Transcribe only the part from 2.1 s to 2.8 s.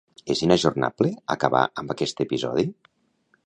episodi?